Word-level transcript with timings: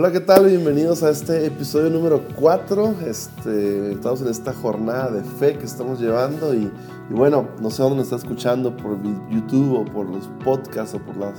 Hola, 0.00 0.12
¿qué 0.12 0.20
tal? 0.20 0.46
Bienvenidos 0.46 1.02
a 1.02 1.10
este 1.10 1.44
episodio 1.44 1.90
número 1.90 2.22
4. 2.36 2.94
Este, 3.04 3.90
estamos 3.94 4.20
en 4.20 4.28
esta 4.28 4.52
jornada 4.52 5.10
de 5.10 5.24
fe 5.24 5.58
que 5.58 5.64
estamos 5.64 5.98
llevando 5.98 6.54
y, 6.54 6.70
bueno, 7.10 7.48
no 7.60 7.68
sé 7.68 7.82
dónde 7.82 7.96
me 7.96 8.02
está 8.02 8.14
escuchando, 8.14 8.76
por 8.76 8.96
YouTube 9.28 9.80
o 9.80 9.84
por 9.84 10.06
los 10.06 10.28
podcasts 10.44 10.94
o 10.94 11.00
por 11.00 11.16
las 11.16 11.34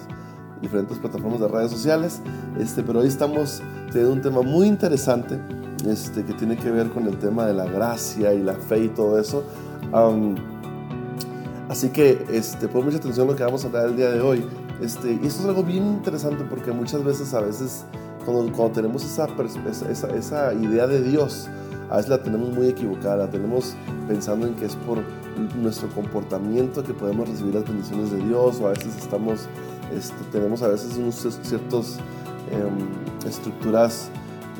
diferentes 0.61 0.97
plataformas 0.97 1.39
de 1.39 1.47
redes 1.47 1.71
sociales, 1.71 2.19
este, 2.59 2.83
pero 2.83 2.99
hoy 2.99 3.07
estamos 3.07 3.61
teniendo 3.93 4.11
un 4.11 4.21
tema 4.21 4.41
muy 4.41 4.67
interesante 4.67 5.39
este, 5.87 6.25
que 6.25 6.33
tiene 6.33 6.57
que 6.57 6.69
ver 6.69 6.89
con 6.89 7.07
el 7.07 7.17
tema 7.17 7.45
de 7.45 7.53
la 7.53 7.63
gracia 7.63 8.33
y 8.33 8.43
la 8.43 8.55
fe 8.55 8.79
y 8.79 8.89
todo 8.89 9.17
eso. 9.21 9.45
así 11.69 11.91
que 11.91 12.25
este, 12.29 12.67
pon 12.67 12.83
mucha 12.83 12.97
atención 12.97 13.25
a 13.25 13.31
lo 13.31 13.37
que 13.37 13.43
vamos 13.45 13.63
a 13.63 13.67
hablar 13.67 13.85
el 13.85 13.95
día 13.95 14.11
de 14.11 14.19
hoy. 14.19 14.45
Este, 14.81 15.13
y 15.13 15.27
esto 15.27 15.43
es 15.43 15.45
algo 15.45 15.63
bien 15.63 15.85
interesante 15.85 16.43
porque 16.43 16.73
muchas 16.73 17.05
veces, 17.05 17.33
a 17.33 17.39
veces, 17.39 17.85
cuando, 18.31 18.71
tenemos 18.71 19.03
esa, 19.03 19.27
esa, 20.15 20.53
idea 20.53 20.87
de 20.87 21.01
Dios, 21.01 21.47
a 21.89 21.97
veces 21.97 22.09
la 22.09 22.21
tenemos 22.21 22.49
muy 22.49 22.67
equivocada, 22.67 23.17
la 23.17 23.29
tenemos 23.29 23.75
pensando 24.07 24.47
en 24.47 24.55
que 24.55 24.65
es 24.65 24.75
por 24.75 24.99
nuestro 25.61 25.89
comportamiento 25.89 26.83
que 26.83 26.93
podemos 26.93 27.29
recibir 27.29 27.55
las 27.55 27.65
bendiciones 27.65 28.11
de 28.11 28.17
Dios, 28.17 28.59
o 28.61 28.67
a 28.67 28.71
veces 28.71 28.95
estamos, 28.97 29.47
este, 29.95 30.23
tenemos 30.31 30.61
a 30.61 30.67
veces 30.67 30.97
unos 30.97 31.15
ciertos 31.41 31.97
em, 32.51 33.27
estructuras 33.27 34.09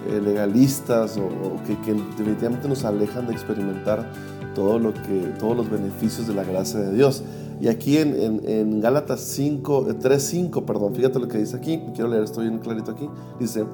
eh, 0.08 0.22
legalistas 0.22 1.18
o, 1.18 1.62
que, 1.66 1.78
que, 1.82 1.94
definitivamente 1.94 2.68
nos 2.68 2.86
alejan 2.86 3.28
de 3.28 3.34
experimentar 3.34 4.10
todo 4.56 4.80
lo 4.80 4.94
que, 4.94 5.34
todos 5.38 5.56
los 5.58 5.70
beneficios 5.70 6.28
de 6.28 6.34
la 6.34 6.44
gracia 6.44 6.80
de 6.80 6.94
Dios. 6.94 7.24
Y 7.60 7.68
aquí 7.68 7.98
en, 7.98 8.16
en, 8.16 8.42
en 8.48 8.82
Gálatas 8.82 9.22
5, 9.22 9.88
3.5, 9.88 10.64
perdón, 10.64 10.96
fíjate 10.96 11.20
lo 11.20 11.28
que 11.28 11.40
dice 11.40 11.58
aquí, 11.58 11.82
quiero 11.94 12.10
leer 12.10 12.24
esto 12.24 12.42
bien 12.42 12.60
clarito 12.60 12.92
aquí, 12.92 13.10
dice, 13.38 13.66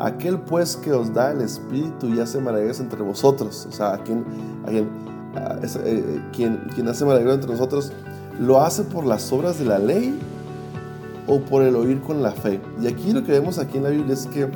aquel 0.00 0.40
pues 0.40 0.76
que 0.76 0.92
os 0.92 1.14
da 1.14 1.30
el 1.30 1.40
Espíritu 1.42 2.08
y 2.08 2.18
hace 2.18 2.40
maravillas 2.40 2.80
entre 2.80 3.02
vosotros, 3.02 3.66
o 3.68 3.72
sea, 3.72 3.94
a 3.94 4.02
quien, 4.02 4.24
a 4.64 4.70
quien, 4.70 4.84
eh, 4.84 5.68
eh, 5.84 6.22
quien, 6.32 6.56
quien 6.74 6.88
hace 6.88 7.04
maravillas 7.04 7.36
entre 7.36 7.52
nosotros, 7.52 7.92
lo 8.40 8.60
hace 8.60 8.82
por 8.84 9.06
las 9.06 9.32
obras 9.32 9.58
de 9.58 9.64
la 9.66 9.78
ley 9.78 10.18
o 11.26 11.40
por 11.40 11.62
el 11.62 11.76
oír 11.76 12.00
con 12.00 12.22
la 12.22 12.32
fe. 12.32 12.60
Y 12.80 12.86
aquí 12.86 13.12
lo 13.12 13.22
que 13.22 13.32
vemos 13.32 13.58
aquí 13.58 13.78
en 13.78 13.84
la 13.84 13.90
Biblia 13.90 14.14
es 14.14 14.26
que 14.26 14.48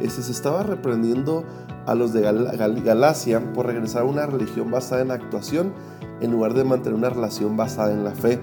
este, 0.00 0.22
se 0.22 0.32
estaba 0.32 0.62
reprendiendo 0.62 1.44
a 1.86 1.94
los 1.94 2.12
de 2.12 2.20
Galacia 2.20 3.52
por 3.54 3.66
regresar 3.66 4.02
a 4.02 4.04
una 4.04 4.26
religión 4.26 4.70
basada 4.70 5.02
en 5.02 5.10
actuación 5.10 5.72
en 6.20 6.30
lugar 6.30 6.54
de 6.54 6.64
mantener 6.64 6.98
una 6.98 7.10
relación 7.10 7.56
basada 7.56 7.92
en 7.92 8.04
la 8.04 8.12
fe. 8.12 8.40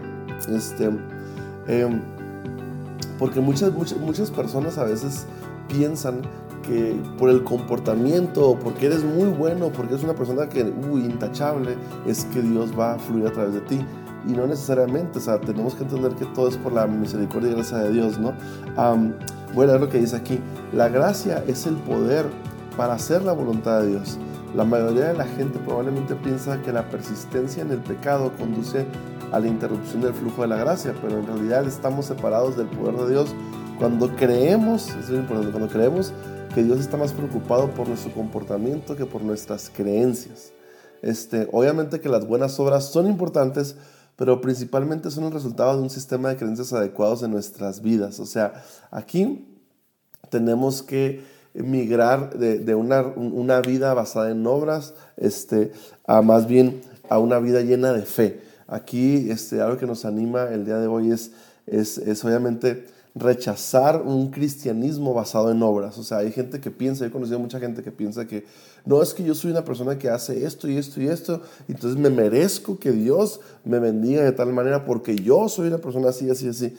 Este, 0.49 0.89
em, 1.67 2.01
porque 3.17 3.39
muchas, 3.39 3.71
muchas, 3.73 3.99
muchas 3.99 4.31
personas 4.31 4.77
a 4.77 4.83
veces 4.83 5.25
piensan 5.67 6.21
que 6.65 6.99
por 7.17 7.29
el 7.29 7.43
comportamiento, 7.43 8.57
porque 8.61 8.87
eres 8.87 9.03
muy 9.03 9.29
bueno, 9.29 9.69
porque 9.69 9.93
eres 9.93 10.03
una 10.03 10.15
persona 10.15 10.49
que, 10.49 10.63
uy, 10.63 11.01
intachable, 11.05 11.75
es 12.05 12.25
que 12.25 12.41
Dios 12.41 12.77
va 12.77 12.93
a 12.93 12.99
fluir 12.99 13.27
a 13.27 13.31
través 13.31 13.53
de 13.53 13.61
ti. 13.61 13.79
Y 14.27 14.31
no 14.31 14.47
necesariamente, 14.47 15.19
o 15.19 15.21
sea, 15.21 15.39
tenemos 15.39 15.75
que 15.75 15.83
entender 15.83 16.13
que 16.15 16.25
todo 16.25 16.47
es 16.49 16.57
por 16.57 16.73
la 16.73 16.87
misericordia 16.87 17.51
y 17.51 17.53
gracia 17.53 17.77
de 17.77 17.91
Dios, 17.91 18.17
¿no? 18.17 18.33
bueno, 19.53 19.75
es 19.75 19.79
lo 19.79 19.87
que 19.87 19.99
dice 19.99 20.15
aquí. 20.15 20.39
La 20.73 20.89
gracia 20.89 21.43
es 21.47 21.67
el 21.67 21.75
poder 21.75 22.25
para 22.75 22.95
hacer 22.95 23.23
la 23.23 23.31
voluntad 23.31 23.81
de 23.81 23.89
Dios. 23.89 24.17
La 24.55 24.63
mayoría 24.63 25.07
de 25.07 25.15
la 25.15 25.25
gente 25.25 25.59
probablemente 25.59 26.15
piensa 26.15 26.61
que 26.61 26.71
la 26.71 26.89
persistencia 26.89 27.61
en 27.61 27.71
el 27.71 27.79
pecado 27.79 28.31
conduce 28.37 28.85
a 29.33 29.39
la 29.41 29.47
interrupción 29.47 30.01
del 30.01 30.13
flujo 30.13 30.43
de 30.43 30.47
la 30.47 30.55
gracia, 30.55 30.95
pero 31.01 31.19
en 31.19 31.27
realidad 31.27 31.67
estamos 31.67 32.05
separados 32.05 32.55
del 32.55 32.67
poder 32.67 32.95
de 32.95 33.11
Dios 33.11 33.35
cuando 33.77 34.15
creemos, 34.15 34.91
es 34.91 35.09
muy 35.09 35.19
importante, 35.19 35.51
cuando 35.51 35.67
creemos 35.67 36.13
que 36.53 36.63
Dios 36.63 36.79
está 36.79 36.95
más 36.95 37.11
preocupado 37.11 37.69
por 37.71 37.89
nuestro 37.89 38.13
comportamiento 38.13 38.95
que 38.95 39.05
por 39.05 39.21
nuestras 39.21 39.69
creencias. 39.69 40.53
Este, 41.01 41.49
obviamente 41.51 41.99
que 41.99 42.07
las 42.07 42.25
buenas 42.25 42.57
obras 42.57 42.85
son 42.85 43.07
importantes, 43.07 43.75
pero 44.15 44.39
principalmente 44.39 45.11
son 45.11 45.25
el 45.25 45.33
resultado 45.33 45.75
de 45.75 45.83
un 45.83 45.89
sistema 45.89 46.29
de 46.29 46.37
creencias 46.37 46.71
adecuados 46.71 47.23
en 47.23 47.31
nuestras 47.31 47.81
vidas. 47.81 48.21
O 48.21 48.25
sea, 48.25 48.63
aquí 48.89 49.53
tenemos 50.29 50.81
que 50.81 51.34
migrar 51.55 52.37
de, 52.37 52.75
una, 52.75 53.01
una, 53.01 53.61
vida 53.61 53.93
basada 53.93 54.31
en 54.31 54.45
obras 54.45 54.93
este, 55.17 55.71
a 56.05 56.21
más 56.21 56.47
bien 56.47 56.81
a 57.09 57.19
una 57.19 57.39
vida 57.39 57.61
llena 57.61 57.93
de 57.93 58.03
fe. 58.03 58.41
Aquí 58.67 59.29
este, 59.29 59.61
algo 59.61 59.77
que 59.77 59.85
nos 59.85 60.05
anima 60.05 60.49
el 60.49 60.65
día 60.65 60.77
de 60.77 60.87
hoy 60.87 61.11
es, 61.11 61.31
es, 61.67 61.97
es 61.97 62.23
obviamente 62.25 62.85
rechazar 63.15 64.01
un 64.01 64.29
cristianismo 64.29 65.13
basado 65.13 65.49
en 65.49 65.63
obras. 65.63 65.97
O 65.97 66.03
sea, 66.03 66.17
hay 66.17 66.33
gente 66.33 66.59
que 66.59 66.69
piensa, 66.69 67.05
he 67.05 67.11
conocido 67.11 67.39
mucha 67.39 67.59
gente 67.59 67.81
que 67.81 67.91
piensa 67.91 68.27
que 68.27 68.45
no 68.85 69.01
es 69.01 69.13
que 69.13 69.23
yo 69.23 69.33
soy 69.33 69.51
una 69.51 69.63
persona 69.63 69.97
que 69.97 70.09
hace 70.09 70.45
esto 70.45 70.69
y 70.69 70.77
esto 70.77 71.01
y 71.01 71.07
esto, 71.07 71.41
entonces 71.67 71.97
me 71.97 72.09
merezco 72.09 72.77
que 72.77 72.91
Dios 72.91 73.39
me 73.63 73.79
bendiga 73.79 74.21
de 74.21 74.33
tal 74.33 74.51
manera 74.51 74.83
porque 74.83 75.15
yo 75.15 75.47
soy 75.47 75.69
una 75.69 75.77
persona 75.77 76.09
así, 76.09 76.29
así, 76.29 76.49
así. 76.49 76.75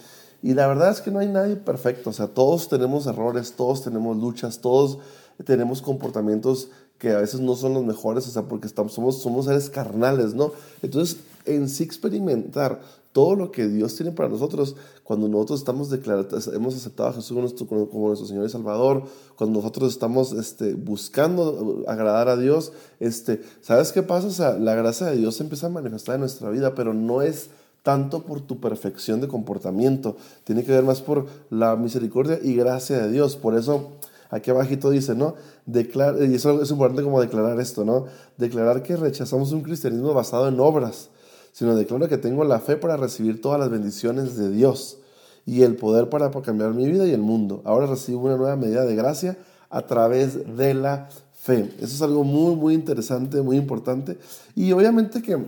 Y 0.46 0.54
la 0.54 0.68
verdad 0.68 0.92
es 0.92 1.00
que 1.00 1.10
no 1.10 1.18
hay 1.18 1.26
nadie 1.26 1.56
perfecto, 1.56 2.10
o 2.10 2.12
sea, 2.12 2.28
todos 2.28 2.68
tenemos 2.68 3.08
errores, 3.08 3.54
todos 3.56 3.82
tenemos 3.82 4.16
luchas, 4.16 4.60
todos 4.60 4.98
tenemos 5.44 5.82
comportamientos 5.82 6.68
que 6.98 7.10
a 7.10 7.18
veces 7.18 7.40
no 7.40 7.56
son 7.56 7.74
los 7.74 7.84
mejores, 7.84 8.28
o 8.28 8.30
sea, 8.30 8.42
porque 8.42 8.68
estamos, 8.68 8.92
somos, 8.92 9.20
somos 9.20 9.46
seres 9.46 9.68
carnales, 9.70 10.34
¿no? 10.34 10.52
Entonces, 10.82 11.16
en 11.46 11.68
sí 11.68 11.82
experimentar 11.82 12.80
todo 13.10 13.34
lo 13.34 13.50
que 13.50 13.66
Dios 13.66 13.96
tiene 13.96 14.12
para 14.12 14.28
nosotros, 14.28 14.76
cuando 15.02 15.26
nosotros 15.26 15.58
estamos 15.58 15.90
declarando, 15.90 16.38
hemos 16.54 16.76
aceptado 16.76 17.08
a 17.08 17.14
Jesús 17.14 17.36
como 17.66 18.06
nuestro 18.06 18.28
Señor 18.28 18.46
y 18.46 18.48
Salvador, 18.48 19.02
cuando 19.34 19.58
nosotros 19.58 19.92
estamos 19.92 20.30
este, 20.30 20.74
buscando 20.74 21.82
agradar 21.88 22.28
a 22.28 22.36
Dios, 22.36 22.70
este, 23.00 23.42
¿sabes 23.62 23.90
qué 23.90 24.04
pasa? 24.04 24.28
O 24.28 24.30
sea, 24.30 24.52
la 24.52 24.76
gracia 24.76 25.08
de 25.08 25.16
Dios 25.16 25.34
se 25.34 25.42
empieza 25.42 25.66
a 25.66 25.70
manifestar 25.70 26.14
en 26.14 26.20
nuestra 26.20 26.50
vida, 26.50 26.76
pero 26.76 26.94
no 26.94 27.20
es 27.20 27.50
tanto 27.86 28.24
por 28.24 28.40
tu 28.40 28.58
perfección 28.58 29.20
de 29.20 29.28
comportamiento, 29.28 30.16
tiene 30.42 30.64
que 30.64 30.72
ver 30.72 30.82
más 30.82 31.02
por 31.02 31.26
la 31.50 31.76
misericordia 31.76 32.40
y 32.42 32.56
gracia 32.56 32.98
de 32.98 33.12
Dios. 33.12 33.36
Por 33.36 33.54
eso 33.54 33.92
aquí 34.28 34.50
abajito 34.50 34.90
dice, 34.90 35.14
¿no? 35.14 35.36
Declara, 35.66 36.24
y 36.24 36.34
eso 36.34 36.60
es 36.60 36.68
importante 36.72 37.04
como 37.04 37.20
declarar 37.20 37.60
esto, 37.60 37.84
¿no? 37.84 38.06
Declarar 38.38 38.82
que 38.82 38.96
rechazamos 38.96 39.52
un 39.52 39.60
cristianismo 39.60 40.12
basado 40.14 40.48
en 40.48 40.58
obras, 40.58 41.10
sino 41.52 41.76
declaro 41.76 42.08
que 42.08 42.18
tengo 42.18 42.42
la 42.42 42.58
fe 42.58 42.76
para 42.76 42.96
recibir 42.96 43.40
todas 43.40 43.60
las 43.60 43.70
bendiciones 43.70 44.36
de 44.36 44.50
Dios 44.50 44.98
y 45.46 45.62
el 45.62 45.76
poder 45.76 46.08
para 46.08 46.32
cambiar 46.42 46.74
mi 46.74 46.90
vida 46.90 47.06
y 47.06 47.12
el 47.12 47.22
mundo. 47.22 47.62
Ahora 47.64 47.86
recibo 47.86 48.22
una 48.22 48.36
nueva 48.36 48.56
medida 48.56 48.84
de 48.84 48.96
gracia 48.96 49.38
a 49.70 49.82
través 49.82 50.56
de 50.56 50.74
la 50.74 51.08
fe. 51.36 51.72
Eso 51.76 51.94
es 51.94 52.02
algo 52.02 52.24
muy, 52.24 52.56
muy 52.56 52.74
interesante, 52.74 53.40
muy 53.42 53.56
importante. 53.56 54.18
Y 54.56 54.72
obviamente 54.72 55.22
que 55.22 55.38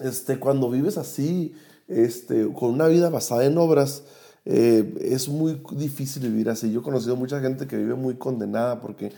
este, 0.00 0.38
cuando 0.38 0.70
vives 0.70 0.98
así, 0.98 1.54
este, 1.88 2.52
con 2.52 2.70
una 2.70 2.86
vida 2.86 3.10
basada 3.10 3.44
en 3.44 3.58
obras, 3.58 4.04
eh, 4.44 4.94
es 5.02 5.28
muy 5.28 5.60
difícil 5.72 6.22
vivir 6.22 6.48
así. 6.48 6.72
Yo 6.72 6.80
he 6.80 6.82
conocido 6.82 7.16
mucha 7.16 7.40
gente 7.40 7.66
que 7.66 7.76
vive 7.76 7.94
muy 7.94 8.14
condenada 8.14 8.80
porque, 8.80 9.12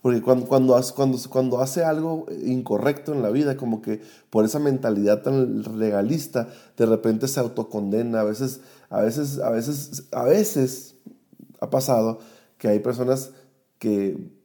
porque 0.00 0.22
cuando, 0.22 0.46
cuando, 0.46 0.80
cuando, 0.94 1.18
cuando 1.28 1.60
hace 1.60 1.84
algo 1.84 2.26
incorrecto 2.44 3.12
en 3.12 3.22
la 3.22 3.30
vida, 3.30 3.56
como 3.56 3.82
que 3.82 4.00
por 4.30 4.44
esa 4.44 4.58
mentalidad 4.58 5.22
tan 5.22 5.78
legalista, 5.78 6.48
de 6.76 6.86
repente 6.86 7.28
se 7.28 7.40
autocondena. 7.40 8.20
A 8.20 8.24
veces, 8.24 8.60
a 8.90 9.00
veces, 9.00 9.38
a 9.40 9.50
veces, 9.50 10.04
a 10.12 10.22
veces 10.24 10.94
ha 11.60 11.70
pasado 11.70 12.20
que 12.58 12.68
hay 12.68 12.78
personas 12.78 13.32
que 13.78 14.37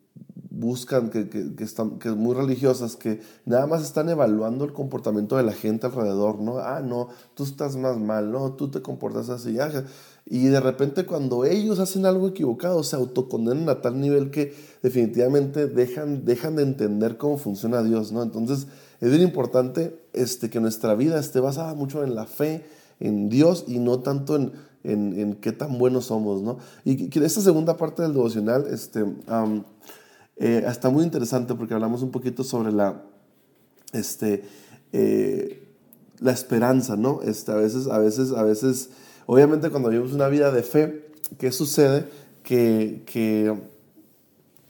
buscan, 0.63 1.10
que, 1.10 1.30
que, 1.30 1.63
están 1.63 2.00
que 2.00 2.10
muy 2.10 2.33
religiosas, 2.33 2.95
que 2.95 3.19
nada 3.45 3.68
más 3.68 3.83
están 3.83 4.10
evaluando 4.10 4.65
el 4.65 4.74
comportamiento 4.74 5.38
de 5.38 5.44
la 5.44 5.51
gente 5.51 5.86
alrededor, 5.86 6.39
¿no? 6.39 6.57
Ah, 6.57 6.81
no, 6.81 7.10
tú 7.36 7.44
estás 7.44 7.75
más 7.75 8.00
mal, 8.00 8.31
¿no? 8.31 8.54
Tú 8.54 8.71
te 8.71 8.81
comportas 8.81 9.30
así. 9.30 9.57
y 10.25 10.45
de 10.45 10.60
repente 10.60 11.06
cuando 11.06 11.45
ellos 11.45 11.80
hacen 11.80 12.06
algo 12.06 12.30
equivocado, 12.30 12.83
se 12.83 12.95
autocondenan 12.95 13.69
a 13.69 13.81
tal 13.81 14.00
nivel 14.00 14.31
que 14.31 14.56
definitivamente 14.81 15.68
dejan, 15.68 16.25
dejan 16.25 16.56
de 16.56 16.63
entender 16.63 17.18
cómo 17.18 17.38
funciona 17.38 17.83
Dios, 17.83 18.12
¿no? 18.12 18.24
Entonces 18.24 18.68
es 19.01 19.10
bien 19.10 19.21
importante 19.21 20.00
este, 20.13 20.50
que 20.50 20.60
nuestra 20.62 20.95
vida 20.95 21.19
esté 21.19 21.42
basada 21.42 21.74
mucho 21.74 22.04
en 22.04 22.15
la 22.15 22.25
fe, 22.25 22.65
en 23.00 23.27
Dios 23.27 23.65
y 23.68 23.80
no 23.80 24.00
tanto 24.00 24.38
en 24.38 24.54
en, 24.83 25.36
qué 25.36 25.51
tan 25.51 25.77
buenos 25.77 26.06
somos, 26.06 26.42
¿no? 26.42 26.57
Y 26.83 27.18
esta 27.19 27.42
segunda 27.42 27.77
parte 27.77 28.01
del 28.01 28.13
devocional 28.13 28.68
este, 28.69 29.06
eh, 30.38 30.64
está 30.68 30.90
muy 30.90 31.04
interesante 31.04 31.54
porque 31.54 31.74
hablamos 31.74 32.02
un 32.02 32.12
poquito 32.12 32.44
sobre 32.44 32.72
la, 32.72 33.04
este, 33.92 34.44
eh, 34.92 35.68
la 36.20 36.32
esperanza, 36.32 36.96
¿no? 36.96 37.22
Este, 37.22 37.52
a 37.52 37.56
veces, 37.56 37.88
a 37.88 38.00
veces, 38.00 38.32
a 38.32 38.44
veces, 38.44 38.90
obviamente 39.26 39.70
cuando 39.70 39.90
vivimos 39.90 40.14
una 40.14 40.28
vida 40.28 40.52
de 40.52 40.64
fe, 40.64 41.10
¿qué 41.38 41.52
sucede? 41.52 42.08
Que, 42.42 43.04
que 43.06 43.56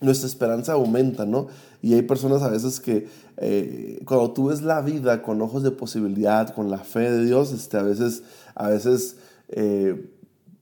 nuestra 0.01 0.27
esperanza 0.27 0.74
aumenta, 0.74 1.25
¿no? 1.25 1.48
Y 1.81 1.94
hay 1.94 2.01
personas 2.01 2.44
a 2.44 2.50
veces 2.50 2.80
que 2.80 3.07
eh, 3.38 4.01
cuando 4.06 4.31
tú 4.31 4.48
ves 4.48 4.62
la 4.62 4.81
vida 4.81 5.21
con 5.21 5.42
ojos 5.42 5.63
de 5.63 5.71
posibilidad, 5.71 6.54
con 6.54 6.69
la 6.69 6.80
fe 6.80 7.12
de 7.12 7.25
Dios, 7.25 7.51
este, 7.51 7.77
a 7.77 7.83
veces, 7.83 8.24
a 8.56 8.69
veces 8.69 9.18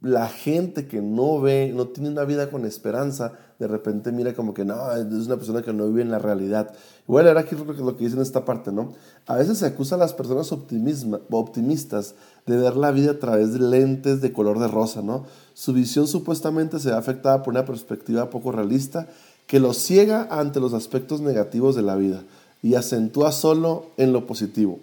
la 0.02 0.28
gente 0.28 0.88
que 0.88 1.02
no 1.02 1.40
ve, 1.40 1.72
no 1.76 1.88
tiene 1.88 2.10
una 2.10 2.26
vida 2.26 2.50
con 2.50 2.66
esperanza, 2.66 3.34
de 3.62 3.68
repente 3.68 4.12
mira 4.12 4.34
como 4.34 4.56
que 4.56 4.66
no, 4.66 4.92
es 4.92 5.28
una 5.28 5.36
persona 5.36 5.62
que 5.62 5.72
no 5.72 5.86
vive 5.86 6.02
en 6.02 6.10
la 6.10 6.18
realidad. 6.18 6.74
Voy 7.06 7.22
a 7.22 7.26
leer 7.26 7.38
aquí 7.38 7.56
lo 7.56 7.96
que, 7.96 8.04
dice 8.04 8.16
en 8.16 8.24
esta 8.24 8.44
parte, 8.44 8.72
¿no? 8.72 8.94
A 9.28 9.36
veces 9.36 9.60
se 9.60 9.68
acusa 9.68 9.94
a 9.94 9.98
las 10.00 10.14
personas 10.14 10.52
optimistas 10.52 12.16
de 12.48 12.58
ver 12.58 12.76
la 12.76 12.90
vida 12.90 13.12
a 13.12 13.20
través 13.20 13.54
de 13.54 13.60
lentes 13.60 14.20
de 14.20 14.34
color 14.34 14.58
de 14.58 14.68
rosa, 14.68 15.04
¿no? 15.04 15.26
Su 15.54 15.74
visión 15.74 16.08
supuestamente 16.08 16.80
se 16.80 16.90
ve 16.90 16.96
afectada 16.96 17.44
por 17.44 17.54
una 17.54 17.64
perspectiva 17.64 18.32
poco 18.32 18.52
realista 18.52 19.08
que 19.46 19.60
los 19.60 19.78
ciega 19.78 20.28
ante 20.32 20.60
los 20.60 20.74
aspectos 20.74 21.22
negativos 21.22 21.76
de 21.76 21.84
la 21.84 21.96
vida 21.96 22.24
y 22.64 22.74
acentúa 22.74 23.32
solo 23.32 23.92
en 23.98 24.12
lo 24.12 24.26
positivo. 24.26 24.80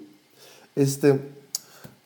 Este, 0.76 1.20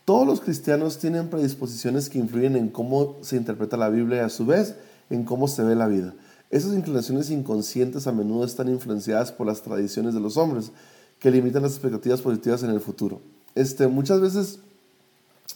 todos 0.07 0.27
los 0.27 0.41
cristianos 0.41 0.97
tienen 0.97 1.29
predisposiciones 1.29 2.09
que 2.09 2.19
influyen 2.19 2.57
en 2.57 2.71
cómo 2.71 3.17
se 3.21 3.37
interpreta 3.37 3.77
la 3.77 3.91
Biblia 3.91 4.23
y 4.23 4.25
a 4.25 4.31
su 4.31 4.47
vez 4.47 4.75
en 5.11 5.25
cómo 5.25 5.49
se 5.49 5.65
ve 5.65 5.75
la 5.75 5.87
vida. 5.87 6.15
Esas 6.53 6.75
inclinaciones 6.75 7.31
inconscientes 7.31 8.07
a 8.07 8.13
menudo 8.13 8.45
están 8.45 8.69
influenciadas 8.69 9.33
por 9.33 9.47
las 9.47 9.63
tradiciones 9.63 10.13
de 10.13 10.21
los 10.21 10.37
hombres 10.37 10.71
que 11.19 11.31
limitan 11.31 11.63
las 11.63 11.73
expectativas 11.73 12.21
positivas 12.21 12.63
en 12.63 12.71
el 12.71 12.81
futuro. 12.81 13.21
Este, 13.55 13.89
muchas 13.89 14.21
veces 14.21 14.59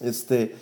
este, 0.01 0.55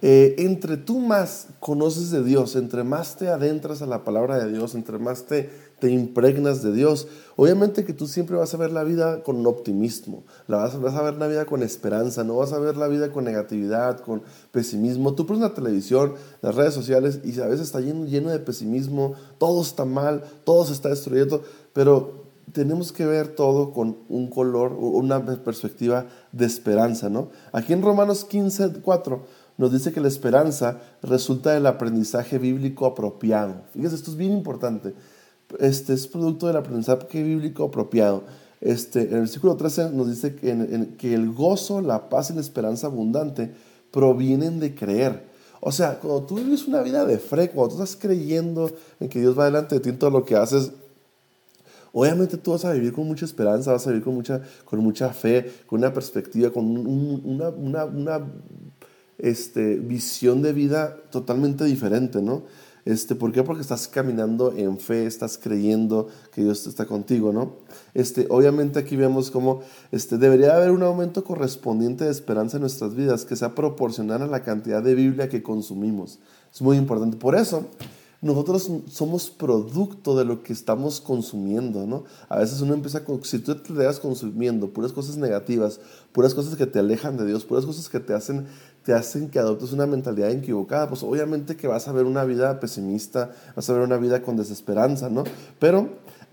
eh, 0.00 0.36
entre 0.38 0.78
tú 0.78 1.00
más 1.00 1.48
conoces 1.60 2.10
de 2.10 2.24
Dios, 2.24 2.56
entre 2.56 2.82
más 2.82 3.16
te 3.16 3.28
adentras 3.28 3.82
a 3.82 3.86
la 3.86 4.04
palabra 4.04 4.42
de 4.42 4.50
Dios, 4.50 4.74
entre 4.74 4.98
más 4.98 5.26
te, 5.26 5.50
te 5.84 5.90
impregnas 5.90 6.62
de 6.62 6.72
Dios, 6.72 7.08
obviamente 7.36 7.84
que 7.84 7.92
tú 7.92 8.06
siempre 8.06 8.36
vas 8.36 8.54
a 8.54 8.56
ver 8.56 8.72
la 8.72 8.84
vida 8.84 9.22
con 9.22 9.46
optimismo, 9.46 10.24
la 10.46 10.56
vas, 10.56 10.74
a 10.74 11.02
ver 11.02 11.16
la 11.18 11.26
vida 11.26 11.44
con 11.44 11.62
esperanza, 11.62 12.24
no 12.24 12.36
vas 12.36 12.54
a 12.54 12.58
ver 12.58 12.78
la 12.78 12.88
vida 12.88 13.12
con 13.12 13.24
negatividad, 13.24 14.00
con 14.00 14.22
pesimismo. 14.50 15.14
Tú 15.14 15.26
pones 15.26 15.42
la 15.42 15.52
televisión, 15.52 16.14
las 16.40 16.54
redes 16.54 16.72
sociales 16.72 17.20
y 17.22 17.38
a 17.38 17.48
veces 17.48 17.66
está 17.66 17.80
lleno, 17.80 18.06
lleno 18.06 18.30
de 18.30 18.38
pesimismo, 18.38 19.12
todo 19.36 19.60
está 19.60 19.84
mal, 19.84 20.24
todo 20.44 20.64
se 20.64 20.72
está 20.72 20.88
destruyendo, 20.88 21.42
pero 21.74 22.24
tenemos 22.52 22.90
que 22.90 23.04
ver 23.04 23.34
todo 23.34 23.74
con 23.74 23.98
un 24.08 24.30
color, 24.30 24.72
una 24.72 25.22
perspectiva 25.44 26.06
de 26.32 26.46
esperanza, 26.46 27.10
¿no? 27.10 27.28
Aquí 27.52 27.74
en 27.74 27.82
Romanos 27.82 28.24
15, 28.24 28.80
4 28.80 29.22
nos 29.58 29.70
dice 29.70 29.92
que 29.92 30.00
la 30.00 30.08
esperanza 30.08 30.80
resulta 31.02 31.52
del 31.52 31.66
aprendizaje 31.66 32.38
bíblico 32.38 32.86
apropiado. 32.86 33.64
Fíjense, 33.74 33.96
esto 33.96 34.12
es 34.12 34.16
bien 34.16 34.32
importante. 34.32 34.94
Este 35.60 35.92
es 35.94 36.06
producto 36.06 36.46
del 36.46 36.56
aprendizaje 36.56 37.22
bíblico 37.22 37.64
apropiado. 37.64 38.24
Este, 38.60 39.02
en 39.02 39.14
el 39.14 39.20
versículo 39.20 39.56
13 39.56 39.90
nos 39.90 40.08
dice 40.08 40.34
que, 40.34 40.88
que 40.98 41.14
el 41.14 41.32
gozo, 41.32 41.80
la 41.80 42.08
paz 42.08 42.30
y 42.30 42.34
la 42.34 42.40
esperanza 42.40 42.86
abundante 42.86 43.52
provienen 43.90 44.58
de 44.58 44.74
creer. 44.74 45.34
O 45.60 45.72
sea, 45.72 45.98
cuando 45.98 46.24
tú 46.24 46.34
vives 46.36 46.66
una 46.66 46.82
vida 46.82 47.04
de 47.06 47.18
fe, 47.18 47.50
cuando 47.50 47.76
tú 47.76 47.82
estás 47.82 47.98
creyendo 48.00 48.70
en 49.00 49.08
que 49.08 49.20
Dios 49.20 49.38
va 49.38 49.46
delante 49.46 49.76
de 49.76 49.80
ti 49.80 49.88
en 49.88 49.98
todo 49.98 50.10
lo 50.10 50.24
que 50.24 50.36
haces, 50.36 50.72
obviamente 51.92 52.36
tú 52.36 52.50
vas 52.50 52.64
a 52.64 52.72
vivir 52.72 52.92
con 52.92 53.06
mucha 53.06 53.24
esperanza, 53.24 53.72
vas 53.72 53.86
a 53.86 53.90
vivir 53.90 54.04
con 54.04 54.14
mucha, 54.14 54.42
con 54.64 54.80
mucha 54.80 55.10
fe, 55.10 55.50
con 55.66 55.78
una 55.78 55.92
perspectiva, 55.92 56.50
con 56.50 56.64
una, 56.66 57.48
una, 57.48 57.84
una, 57.84 58.26
este, 59.16 59.76
visión 59.76 60.42
de 60.42 60.52
vida 60.52 60.96
totalmente 61.10 61.64
diferente, 61.64 62.20
¿no? 62.20 62.42
Este, 62.84 63.14
¿Por 63.14 63.32
qué? 63.32 63.42
Porque 63.42 63.62
estás 63.62 63.88
caminando 63.88 64.52
en 64.56 64.78
fe, 64.78 65.06
estás 65.06 65.38
creyendo 65.38 66.08
que 66.32 66.42
Dios 66.42 66.66
está 66.66 66.84
contigo, 66.84 67.32
¿no? 67.32 67.52
Este, 67.94 68.26
obviamente 68.28 68.78
aquí 68.78 68.96
vemos 68.96 69.30
cómo 69.30 69.62
este, 69.90 70.18
debería 70.18 70.54
haber 70.56 70.70
un 70.70 70.82
aumento 70.82 71.24
correspondiente 71.24 72.04
de 72.04 72.10
esperanza 72.10 72.58
en 72.58 72.62
nuestras 72.62 72.94
vidas 72.94 73.24
que 73.24 73.36
sea 73.36 73.54
proporcional 73.54 74.22
a 74.22 74.26
la 74.26 74.42
cantidad 74.42 74.82
de 74.82 74.94
Biblia 74.94 75.28
que 75.28 75.42
consumimos. 75.42 76.18
Es 76.52 76.60
muy 76.60 76.76
importante. 76.76 77.16
Por 77.16 77.36
eso, 77.36 77.66
nosotros 78.24 78.70
somos 78.90 79.28
producto 79.28 80.16
de 80.16 80.24
lo 80.24 80.42
que 80.42 80.54
estamos 80.54 80.98
consumiendo, 80.98 81.86
¿no? 81.86 82.04
A 82.30 82.38
veces 82.38 82.58
uno 82.62 82.72
empieza, 82.72 83.04
con, 83.04 83.22
si 83.22 83.38
tú 83.38 83.54
te 83.54 83.74
quedas 83.74 84.00
consumiendo 84.00 84.70
puras 84.70 84.92
cosas 84.92 85.18
negativas, 85.18 85.78
puras 86.10 86.32
cosas 86.32 86.56
que 86.56 86.64
te 86.64 86.78
alejan 86.78 87.18
de 87.18 87.26
Dios, 87.26 87.44
puras 87.44 87.66
cosas 87.66 87.88
que 87.90 88.00
te 88.00 88.14
hacen 88.14 88.46
te 88.84 88.92
hacen 88.92 89.30
que 89.30 89.38
adoptes 89.38 89.72
una 89.72 89.86
mentalidad 89.86 90.30
equivocada, 90.30 90.88
pues 90.88 91.02
obviamente 91.02 91.56
que 91.56 91.66
vas 91.66 91.88
a 91.88 91.92
ver 91.92 92.04
una 92.04 92.24
vida 92.24 92.60
pesimista, 92.60 93.32
vas 93.56 93.68
a 93.70 93.72
ver 93.72 93.82
una 93.82 93.96
vida 93.96 94.22
con 94.22 94.36
desesperanza, 94.36 95.08
¿no? 95.08 95.24
Pero 95.58 95.88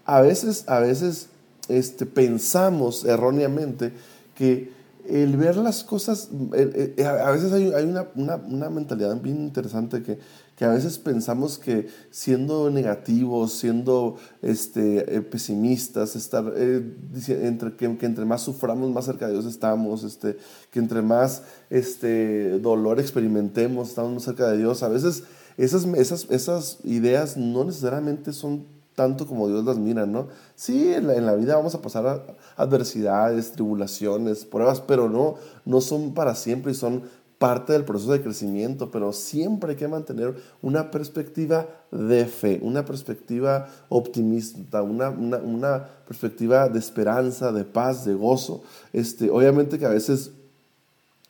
a 0.06 0.22
veces, 0.22 0.66
a 0.68 0.80
veces 0.80 1.28
este, 1.70 2.06
pensamos 2.06 3.06
erróneamente 3.06 3.94
que 4.36 4.72
el 5.08 5.38
ver 5.38 5.56
las 5.56 5.84
cosas, 5.84 6.30
a 6.52 7.32
veces 7.32 7.54
hay, 7.54 7.86
una, 7.86 8.08
una, 8.16 8.36
una, 8.36 8.70
mentalidad 8.70 9.16
bien 9.20 9.38
interesante 9.38 10.04
que, 10.04 10.20
que, 10.62 10.66
a 10.66 10.70
veces 10.70 11.00
pensamos 11.00 11.58
que 11.58 11.88
siendo 12.12 12.70
negativos, 12.70 13.54
siendo 13.54 14.18
este, 14.44 15.16
eh, 15.16 15.22
pesimistas, 15.24 16.16
estar, 16.16 16.54
eh, 16.56 16.96
entre, 17.30 17.76
que, 17.76 17.86
entre 17.86 18.26
más 18.26 18.44
suframos, 18.44 18.92
más 18.92 19.06
cerca 19.06 19.26
de 19.26 19.34
Dios 19.34 19.46
estamos, 19.46 20.04
este, 20.04 20.38
que 20.70 20.78
entre 20.78 21.02
más 21.02 21.42
este, 21.72 22.60
dolor 22.60 23.00
experimentemos, 23.00 23.90
estamos 23.90 24.14
más 24.14 24.24
cerca 24.24 24.52
de 24.52 24.60
Dios. 24.60 24.84
A 24.84 24.90
veces 24.90 25.24
esas, 25.58 25.86
esas, 25.86 26.28
esas 26.30 26.78
ideas 26.84 27.38
no 27.38 27.64
necesariamente 27.64 28.32
son 28.32 28.66
tanto 28.96 29.26
como 29.26 29.48
Dios 29.48 29.64
las 29.64 29.78
mira, 29.78 30.06
¿no? 30.06 30.28
Sí, 30.56 30.94
en 30.94 31.26
la, 31.26 31.34
vida 31.34 31.56
vamos 31.56 31.74
a 31.76 31.82
pasar 31.82 32.36
adversidades, 32.56 33.54
tribulaciones, 33.54 34.46
pruebas, 34.46 34.82
pero 34.82 35.10
no, 35.10 35.36
no 35.66 35.82
son 35.82 36.14
para 36.14 36.36
siempre 36.36 36.74
y 36.74 36.76
son 36.76 37.04
parte 37.42 37.74
del 37.74 37.86
proceso 37.86 38.12
de 38.12 38.22
crecimiento, 38.22 38.92
pero 38.92 39.12
siempre 39.12 39.72
hay 39.72 39.76
que 39.76 39.88
mantener 39.88 40.36
una 40.62 40.92
perspectiva 40.92 41.68
de 41.92 42.28
fe, 42.28 42.60
una 42.62 42.86
perspectiva 42.86 43.68
optimista, 43.90 44.84
una, 44.84 45.10
una, 45.10 45.88
perspectiva 46.08 46.70
de 46.70 46.78
esperanza, 46.78 47.52
de 47.52 47.64
paz, 47.64 48.06
de 48.06 48.14
gozo. 48.14 48.62
Este, 48.94 49.32
obviamente 49.32 49.80
que 49.80 49.88
a 49.88 49.90
veces, 49.90 50.30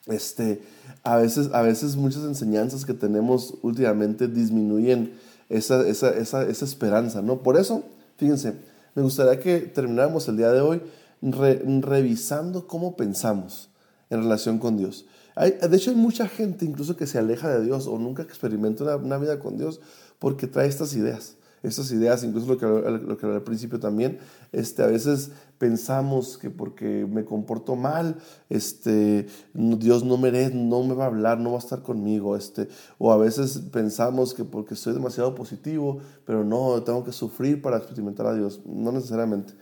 este, 0.08 0.62
a 1.02 1.16
veces, 1.16 1.50
a 1.54 1.62
veces 1.62 1.96
muchas 1.96 2.26
enseñanzas 2.26 2.84
que 2.84 2.94
tenemos 2.94 3.54
últimamente 3.62 4.28
disminuyen 4.28 5.14
esa, 5.48 5.88
esa, 5.88 6.10
esa, 6.10 6.44
esa 6.44 6.66
esperanza, 6.66 7.22
¿no? 7.22 7.38
Por 7.38 7.56
eso, 7.56 7.86
fíjense, 8.18 8.56
me 8.96 9.02
gustaría 9.02 9.40
que 9.40 9.60
termináramos 9.62 10.28
el 10.28 10.36
día 10.36 10.52
de 10.52 10.60
hoy 10.60 10.82
revisando 11.22 12.68
cómo 12.68 12.98
pensamos 12.98 13.70
en 14.10 14.24
relación 14.24 14.60
con 14.60 14.76
Dios. 14.76 15.06
De 15.36 15.78
hecho, 15.78 15.92
hay 15.92 15.96
mucha 15.96 16.28
gente 16.28 16.66
incluso 16.66 16.98
que 16.98 17.08
se 17.08 17.18
aleja 17.18 17.50
de 17.50 17.64
Dios 17.64 17.88
o 17.88 17.98
nunca 17.98 18.24
experimenta 18.24 18.96
una 18.98 19.18
vida 19.18 19.40
con 19.40 19.58
Dios 19.58 19.80
porque 20.20 20.48
trae 20.48 20.68
estas 20.68 20.94
ideas 20.94 21.38
estas 21.64 21.92
ideas, 21.92 22.24
incluso 22.24 22.48
lo 22.48 22.58
que, 22.58 22.66
lo 22.66 23.18
que 23.18 23.26
al 23.28 23.44
principio 23.44 23.80
también, 23.80 24.18
este, 24.52 24.84
a 24.84 24.88
veces 24.88 25.32
pensamos 25.58 26.38
que 26.38 26.50
porque 26.50 27.06
me 27.08 27.24
comporto 27.24 27.76
mal, 27.76 28.18
este, 28.50 29.28
Dios 29.54 30.04
no 30.04 30.18
me, 30.18 30.32
no 30.50 30.84
me 30.84 30.96
va 30.96 31.04
a 31.04 31.08
hablar, 31.08 31.40
no 31.40 31.52
va 31.52 31.58
a 31.58 31.60
estar 31.60 31.84
conmigo, 31.84 32.36
este, 32.36 32.68
o 32.98 33.12
a 33.12 33.18
veces 33.18 33.62
pensamos 33.72 34.34
que 34.34 34.44
porque 34.44 34.76
soy 34.76 34.94
demasiado 34.94 35.36
positivo, 35.36 36.00
pero 36.26 36.44
no, 36.44 36.82
tengo 36.84 37.04
que 37.04 37.12
sufrir 37.12 37.62
para 37.62 37.78
experimentar 37.78 38.26
a 38.26 38.34
Dios, 38.34 38.62
no 38.66 38.92
necesariamente. 38.92 39.54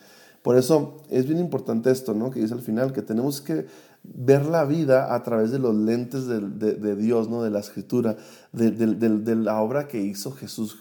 Por 0.42 0.58
eso 0.58 0.96
es 1.10 1.28
bien 1.28 1.40
importante 1.40 1.92
esto, 1.92 2.14
¿no? 2.14 2.32
Que 2.32 2.40
dice 2.40 2.54
al 2.54 2.62
final, 2.62 2.94
que 2.94 3.02
tenemos 3.02 3.42
que 3.42 3.66
ver 4.04 4.46
la 4.46 4.66
vida 4.66 5.14
a 5.14 5.24
través 5.24 5.52
de 5.52 5.60
los 5.60 5.76
lentes 5.76 6.28
de, 6.28 6.40
de, 6.40 6.96
Dios, 6.96 7.30
¿no? 7.30 7.44
de 7.44 7.50
la 7.50 7.60
escritura, 7.60 8.18
de, 8.52 8.72
de, 8.72 9.36
la 9.36 9.62
obra 9.62 9.88
que 9.88 10.02
hizo 10.02 10.32
Jesús. 10.32 10.78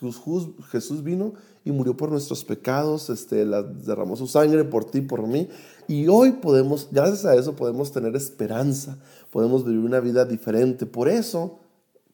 Jesús. 0.71 1.03
Vino 1.03 1.35
y 1.65 1.73
murió 1.73 1.97
por 1.97 2.11
nuestros 2.11 2.45
pecados, 2.45 3.11
este, 3.11 3.45
la, 3.45 3.63
derramó 3.63 4.17
su 4.17 4.27
sangre 4.27 4.65
por 4.65 4.91
ti, 4.91 5.01
por 5.01 5.27
mí. 5.27 5.49
Y 5.87 6.09
hoy 6.09 6.33
podemos, 6.33 6.89
gracias 6.91 7.25
a 7.25 7.35
eso, 7.35 7.57
podemos 7.57 7.93
tener 7.93 8.15
esperanza, 8.17 8.99
podemos 9.31 9.65
vivir 9.65 9.81
una 9.81 10.01
vida 10.01 10.25
diferente. 10.25 10.87
Por 10.87 11.09
eso, 11.09 11.59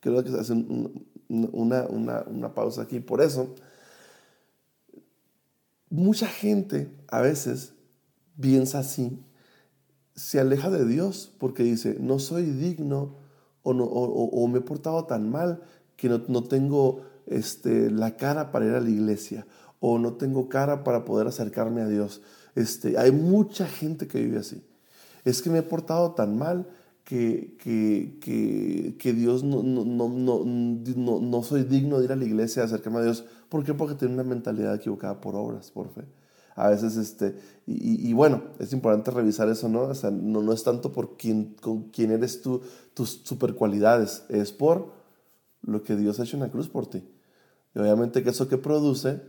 creo 0.00 0.24
que 0.24 0.30
hace 0.30 0.52
una, 1.28 1.84
una, 1.84 2.24
una 2.26 2.54
pausa 2.54 2.82
aquí, 2.82 3.00
por 3.00 3.20
eso, 3.20 3.54
mucha 5.90 6.26
gente 6.26 6.90
a 7.08 7.20
veces 7.20 7.72
piensa 8.40 8.80
así 8.80 9.20
se 10.14 10.40
aleja 10.40 10.70
de 10.70 10.86
Dios 10.86 11.32
porque 11.38 11.62
dice, 11.62 11.96
no 12.00 12.18
soy 12.18 12.44
digno 12.44 13.16
o, 13.62 13.72
no, 13.72 13.84
o, 13.84 14.48
me 14.48 14.58
he 14.58 14.62
portado 14.62 15.04
tan 15.04 15.30
mal 15.30 15.62
que 15.96 16.08
no, 16.08 16.22
no 16.28 16.44
tengo 16.44 17.02
este, 17.26 17.90
la 17.90 18.16
cara 18.16 18.52
para 18.52 18.66
ir 18.66 18.72
a 18.72 18.80
la 18.80 18.90
iglesia 18.90 19.46
o 19.80 19.98
no 19.98 20.14
tengo 20.14 20.48
cara 20.48 20.84
para 20.84 21.04
poder 21.04 21.26
acercarme 21.26 21.82
a 21.82 21.88
Dios. 21.88 22.22
Este, 22.54 22.96
hay 22.98 23.12
mucha 23.12 23.66
gente 23.66 24.06
que 24.06 24.20
vive 24.20 24.38
así. 24.38 24.62
Es 25.24 25.42
que 25.42 25.50
me 25.50 25.58
he 25.58 25.62
portado 25.62 26.12
tan 26.12 26.38
mal 26.38 26.68
que, 27.04 27.56
que, 27.58 28.96
que, 28.98 29.12
Dios 29.12 29.44
no, 29.44 29.62
no, 29.62 29.84
no, 29.84 31.20
no, 31.20 31.42
soy 31.42 31.64
digno 31.64 31.98
de 31.98 32.06
ir 32.06 32.12
a 32.12 32.16
la 32.16 32.24
iglesia, 32.24 32.64
acercarme 32.64 33.00
a 33.00 33.02
Dios. 33.02 33.24
¿Por 33.48 33.64
qué? 33.64 33.74
Porque 33.74 33.94
tiene 33.94 34.14
una 34.14 34.24
mentalidad 34.24 34.74
equivocada 34.74 35.20
por 35.20 35.36
obras, 35.36 35.70
por 35.70 35.90
fe. 35.90 36.04
A 36.54 36.68
veces, 36.68 36.96
este, 36.96 37.36
y, 37.66 38.12
bueno, 38.12 38.42
es 38.58 38.72
importante 38.72 39.10
revisar 39.10 39.48
eso, 39.48 39.68
¿no? 39.68 39.82
O 39.82 39.94
sea, 39.94 40.10
no, 40.10 40.42
no 40.42 40.52
es 40.52 40.62
tanto 40.62 40.92
por 40.92 41.16
quién, 41.16 41.56
con 41.60 41.84
quién 41.90 42.12
eres 42.12 42.42
tú, 42.42 42.60
tus 42.94 43.22
super 43.24 43.54
cualidades, 43.54 44.24
es 44.28 44.52
por 44.52 44.92
lo 45.62 45.82
que 45.82 45.96
Dios 45.96 46.20
ha 46.20 46.24
hecho 46.24 46.36
en 46.36 46.42
la 46.42 46.50
cruz 46.50 46.68
por 46.68 46.86
ti. 46.86 47.02
Y 47.74 47.78
obviamente 47.78 48.22
que 48.22 48.30
eso 48.30 48.48
que 48.48 48.58
produce, 48.58 49.20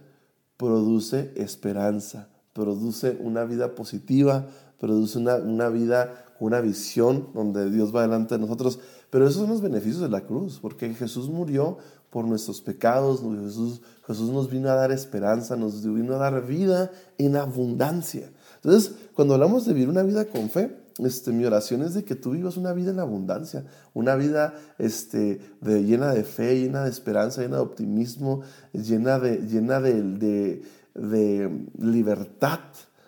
produce 0.58 1.32
esperanza, 1.36 2.30
produce 2.54 3.18
una 3.20 3.44
vida 3.46 3.74
positiva, 3.74 4.48
produce 4.78 5.18
una, 5.18 5.38
una 5.38 5.70
vida 5.70 6.26
una 6.40 6.62
visión 6.62 7.30
donde 7.34 7.70
Dios 7.70 7.96
va 7.96 8.02
delante 8.02 8.36
de 8.36 8.42
nosotros. 8.42 8.80
Pero 9.10 9.28
esos 9.28 9.42
son 9.42 9.50
los 9.50 9.62
beneficios 9.62 10.02
de 10.02 10.10
la 10.10 10.22
cruz, 10.22 10.60
porque 10.62 10.94
Jesús 10.94 11.30
murió 11.30 11.78
por 12.10 12.26
nuestros 12.26 12.62
pecados, 12.62 13.22
Jesús, 13.44 13.82
Jesús 14.08 14.30
nos 14.30 14.50
vino 14.50 14.70
a 14.70 14.76
dar 14.76 14.92
esperanza, 14.92 15.56
nos 15.56 15.84
vino 15.84 16.16
a 16.16 16.18
dar 16.18 16.46
vida 16.46 16.92
en 17.18 17.36
abundancia. 17.36 18.32
Entonces, 18.64 18.94
cuando 19.14 19.34
hablamos 19.34 19.66
de 19.66 19.74
vivir 19.74 19.90
una 19.90 20.04
vida 20.04 20.26
con 20.26 20.50
fe, 20.50 20.76
este, 21.00 21.34
mi 21.34 21.44
oración 21.44 21.82
es 21.82 21.94
de 21.94 22.06
que 22.06 22.16
tú 22.16 22.32
vivas 22.32 22.56
una 22.56 22.72
vida 22.72 22.92
en 22.92 23.02
abundancia, 23.02 23.66
una 23.94 24.16
vida 24.16 24.54
este, 24.78 25.42
llena 25.62 26.14
de 26.14 26.24
fe, 26.24 26.58
llena 26.62 26.86
de 26.86 26.90
esperanza, 26.90 27.42
llena 27.42 27.58
de 27.58 27.64
optimismo, 27.64 28.44
llena 28.72 29.20
de, 29.20 29.40
llena 29.40 29.82
de, 29.82 30.64
de, 30.94 31.66
libertad. 31.80 32.62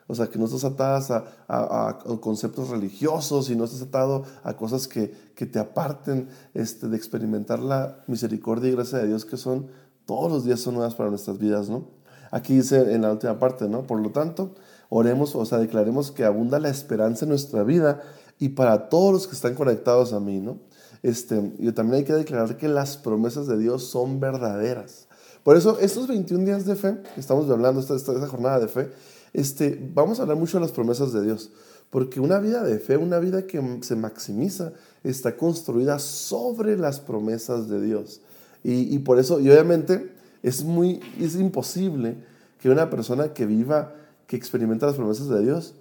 O 0.08 0.16
sea, 0.16 0.28
que 0.28 0.40
no 0.40 0.46
estás 0.46 0.64
atadas 0.64 1.12
a, 1.12 1.26
a, 1.48 2.00
conceptos 2.22 2.70
religiosos 2.70 3.50
y 3.50 3.56
no 3.56 3.66
estás 3.66 3.82
atado 3.82 4.24
a 4.44 4.56
cosas 4.56 4.88
que, 4.88 5.14
que 5.36 5.46
te 5.46 5.60
aparten 5.60 6.30
este, 6.54 6.88
de 6.88 6.96
experimentar 6.96 7.60
la 7.60 8.04
misericordia 8.08 8.70
y 8.70 8.74
gracia 8.74 9.00
de 9.00 9.08
Dios 9.08 9.26
que 9.26 9.36
son 9.38 9.68
todos 10.06 10.32
los 10.32 10.46
días 10.46 10.62
son 10.62 10.76
nuevas 10.76 10.96
para 10.96 11.10
nuestras 11.10 11.38
vidas, 11.38 11.70
¿no? 11.70 11.86
Aquí 12.32 12.56
dice 12.56 12.94
en 12.94 13.02
la 13.02 13.12
última 13.12 13.38
parte, 13.38 13.68
¿no? 13.68 13.84
Por 13.84 14.00
lo 14.00 14.12
tanto, 14.12 14.56
oremos, 14.90 15.36
o 15.36 15.46
sea, 15.46 15.60
declaremos 15.60 16.12
que 16.12 16.24
abunda 16.24 16.60
la 16.60 16.70
esperanza 16.70 17.26
en 17.26 17.30
nuestra 17.30 17.64
vida 17.64 18.02
y 18.40 18.50
para 18.50 18.90
todos 18.90 19.14
los 19.14 19.28
que 19.28 19.36
están 19.36 19.56
conectados 19.56 20.14
a 20.14 20.20
mí, 20.20 20.40
¿no? 20.40 20.60
Este, 21.04 21.54
y 21.60 21.72
también 21.74 22.00
hay 22.00 22.04
que 22.06 22.14
declarar 22.14 22.58
que 22.58 22.68
las 22.68 22.98
promesas 22.98 23.48
de 23.48 23.58
Dios 23.58 23.84
son 23.84 24.20
verdaderas. 24.20 25.08
Por 25.44 25.56
eso, 25.56 25.78
estos 25.80 26.08
21 26.08 26.46
días 26.46 26.66
de 26.66 26.76
fe, 26.76 26.98
estamos 27.16 27.50
hablando 27.50 27.80
esta, 27.80 27.96
esta 27.96 28.28
jornada 28.28 28.60
de 28.60 28.68
fe, 28.68 28.90
este, 29.38 29.80
vamos 29.94 30.18
a 30.20 30.24
hablar 30.24 30.36
mucho 30.36 30.58
de 30.58 30.62
las 30.62 30.72
promesas 30.72 31.14
de 31.14 31.24
Dios. 31.24 31.52
Porque 31.92 32.20
una 32.20 32.40
vida 32.40 32.64
de 32.64 32.80
fe, 32.80 32.98
una 32.98 33.20
vida 33.20 33.46
que 33.46 33.62
se 33.82 33.96
maximiza, 33.96 34.74
está 35.04 35.38
construida 35.38 36.00
sobre 36.00 36.76
las 36.76 37.00
promesas 37.00 37.70
de 37.70 37.80
Dios. 37.80 38.22
Y, 38.64 38.98
por 39.00 39.20
eso, 39.20 39.40
y 39.40 39.50
obviamente, 39.50 40.12
es, 40.44 40.64
muy, 40.64 41.00
es 41.20 41.36
imposible 41.36 42.18
que 42.60 42.70
una 42.70 42.90
persona 42.90 43.32
que 43.32 43.46
viva 43.46 43.94
que 44.26 44.36
experimenta 44.36 44.88
las 44.88 44.96
promesas 44.96 45.30
de 45.30 45.42
Dios 45.42 45.76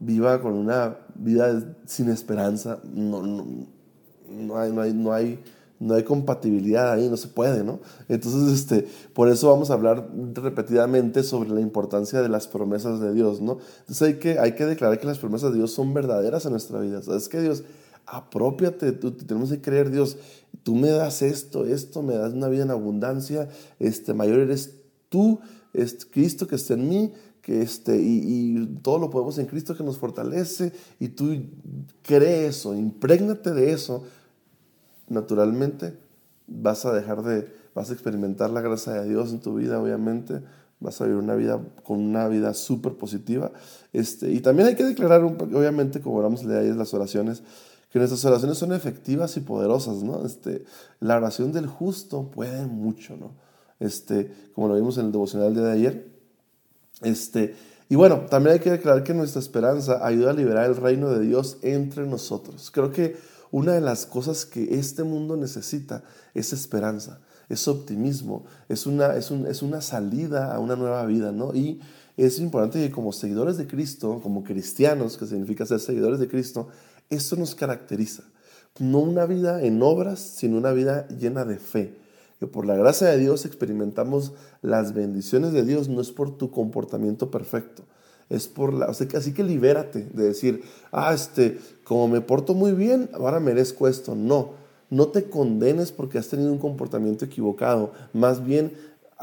viva 0.00 0.40
con 0.40 0.54
una 0.54 0.96
vida 1.14 1.76
sin 1.84 2.08
esperanza. 2.08 2.80
No, 2.92 3.22
no, 3.22 3.46
no, 4.28 4.58
hay, 4.58 4.72
no, 4.72 5.12
hay, 5.12 5.38
no 5.78 5.94
hay 5.94 6.04
compatibilidad 6.04 6.92
ahí, 6.92 7.08
no 7.08 7.16
se 7.16 7.28
puede, 7.28 7.64
¿no? 7.64 7.80
Entonces, 8.08 8.52
este, 8.52 8.88
por 9.12 9.28
eso 9.28 9.50
vamos 9.50 9.70
a 9.70 9.74
hablar 9.74 10.08
repetidamente 10.34 11.22
sobre 11.22 11.50
la 11.50 11.60
importancia 11.60 12.22
de 12.22 12.28
las 12.28 12.48
promesas 12.48 13.00
de 13.00 13.12
Dios, 13.12 13.40
¿no? 13.40 13.58
Entonces 13.80 14.02
hay 14.02 14.14
que, 14.14 14.38
hay 14.38 14.52
que 14.54 14.64
declarar 14.64 14.98
que 14.98 15.06
las 15.06 15.18
promesas 15.18 15.52
de 15.52 15.58
Dios 15.58 15.72
son 15.72 15.92
verdaderas 15.92 16.44
en 16.46 16.52
nuestra 16.52 16.80
vida. 16.80 17.00
Es 17.16 17.28
que 17.28 17.40
Dios, 17.40 17.64
apropiate, 18.06 18.92
tú, 18.92 19.12
tenemos 19.12 19.50
que 19.50 19.60
creer, 19.60 19.90
Dios, 19.90 20.16
tú 20.62 20.74
me 20.74 20.90
das 20.90 21.22
esto, 21.22 21.66
esto, 21.66 22.02
me 22.02 22.14
das 22.14 22.32
una 22.32 22.48
vida 22.48 22.62
en 22.62 22.70
abundancia, 22.70 23.48
este, 23.78 24.14
mayor 24.14 24.40
eres 24.40 24.74
tú 25.08 25.40
es 25.76 26.06
Cristo 26.10 26.46
que 26.46 26.56
está 26.56 26.74
en 26.74 26.88
mí, 26.88 27.12
que 27.42 27.62
este, 27.62 27.96
y, 28.00 28.78
todo 28.82 28.98
lo 28.98 29.10
podemos 29.10 29.38
en 29.38 29.46
Cristo 29.46 29.76
que 29.76 29.84
nos 29.84 29.98
fortalece, 29.98 30.72
y 30.98 31.08
tú 31.08 31.36
crees 32.02 32.56
eso, 32.56 32.74
imprégnate 32.74 33.52
de 33.52 33.72
eso, 33.72 34.04
naturalmente 35.08 35.98
vas 36.46 36.84
a 36.84 36.92
dejar 36.92 37.22
de, 37.22 37.52
vas 37.74 37.90
a 37.90 37.92
experimentar 37.92 38.50
la 38.50 38.60
gracia 38.60 38.92
de 38.94 39.08
Dios 39.08 39.30
en 39.30 39.40
tu 39.40 39.54
vida, 39.54 39.80
obviamente, 39.80 40.42
vas 40.80 41.00
a 41.00 41.04
vivir 41.04 41.18
una 41.18 41.34
vida 41.34 41.60
con 41.84 42.00
una 42.00 42.28
vida 42.28 42.54
súper 42.54 42.94
positiva. 42.94 43.50
Este, 43.92 44.30
y 44.30 44.40
también 44.40 44.68
hay 44.68 44.74
que 44.74 44.84
declarar, 44.84 45.22
obviamente, 45.22 46.00
como 46.00 46.16
hablamos 46.16 46.46
de 46.46 46.58
ahí 46.58 46.68
en 46.68 46.78
las 46.78 46.94
oraciones, 46.94 47.42
que 47.90 47.98
nuestras 47.98 48.24
oraciones 48.24 48.58
son 48.58 48.72
efectivas 48.72 49.36
y 49.36 49.40
poderosas, 49.40 50.02
¿no? 50.02 50.24
Este, 50.26 50.64
la 51.00 51.16
oración 51.16 51.52
del 51.52 51.66
justo 51.66 52.30
puede 52.30 52.66
mucho, 52.66 53.16
¿no? 53.16 53.46
este, 53.80 54.32
como 54.54 54.68
lo 54.68 54.74
vimos 54.74 54.98
en 54.98 55.06
el 55.06 55.12
devocional 55.12 55.54
de 55.54 55.70
ayer. 55.70 56.08
Este, 57.02 57.54
y 57.88 57.94
bueno, 57.94 58.26
también 58.28 58.54
hay 58.54 58.60
que 58.60 58.70
declarar 58.70 59.04
que 59.04 59.14
nuestra 59.14 59.40
esperanza 59.40 60.04
ayuda 60.04 60.30
a 60.30 60.34
liberar 60.34 60.66
el 60.66 60.76
reino 60.76 61.10
de 61.10 61.24
Dios 61.24 61.58
entre 61.62 62.06
nosotros. 62.06 62.70
Creo 62.70 62.90
que 62.90 63.16
una 63.50 63.72
de 63.72 63.80
las 63.80 64.06
cosas 64.06 64.44
que 64.44 64.74
este 64.74 65.04
mundo 65.04 65.36
necesita 65.36 66.02
es 66.34 66.52
esperanza, 66.52 67.20
es 67.48 67.68
optimismo, 67.68 68.44
es 68.68 68.86
una, 68.86 69.14
es, 69.16 69.30
es 69.30 69.62
una 69.62 69.80
salida 69.80 70.54
a 70.54 70.58
una 70.58 70.76
nueva 70.76 71.04
vida, 71.06 71.32
¿no? 71.32 71.54
Y 71.54 71.80
es 72.16 72.38
importante 72.38 72.78
que 72.80 72.90
como 72.90 73.12
seguidores 73.12 73.56
de 73.56 73.66
Cristo, 73.66 74.20
como 74.22 74.42
cristianos, 74.42 75.16
que 75.16 75.26
significa 75.26 75.66
ser 75.66 75.80
seguidores 75.80 76.18
de 76.18 76.28
Cristo, 76.28 76.68
esto 77.10 77.36
nos 77.36 77.54
caracteriza. 77.54 78.24
No 78.78 78.98
una 78.98 79.26
vida 79.26 79.62
en 79.62 79.82
obras, 79.82 80.20
sino 80.20 80.58
una 80.58 80.72
vida 80.72 81.06
llena 81.08 81.44
de 81.44 81.58
fe 81.58 82.06
que 82.38 82.46
por 82.46 82.66
la 82.66 82.76
gracia 82.76 83.08
de 83.08 83.18
Dios 83.18 83.46
experimentamos 83.46 84.32
las 84.62 84.92
bendiciones 84.92 85.52
de 85.52 85.64
Dios, 85.64 85.88
no 85.88 86.00
es 86.00 86.10
por 86.10 86.36
tu 86.36 86.50
comportamiento 86.50 87.30
perfecto, 87.30 87.84
es 88.28 88.46
por 88.48 88.74
la, 88.74 88.86
así 88.86 89.32
que 89.32 89.42
libérate 89.42 90.08
de 90.12 90.24
decir, 90.24 90.62
ah, 90.92 91.14
este, 91.14 91.58
como 91.86 92.08
me 92.08 92.20
porto 92.20 92.54
muy 92.54 92.72
bien, 92.72 93.08
ahora 93.12 93.38
merezco 93.38 93.86
esto. 93.86 94.14
No, 94.14 94.50
no 94.90 95.08
te 95.08 95.30
condenes 95.30 95.92
porque 95.92 96.18
has 96.18 96.28
tenido 96.28 96.52
un 96.52 96.58
comportamiento 96.58 97.24
equivocado, 97.24 97.92
más 98.12 98.44
bien 98.44 98.72